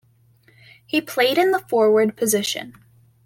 He 0.83 0.99
played 0.99 1.37
in 1.37 1.51
the 1.51 1.59
forward 1.59 2.17
position. 2.17 2.73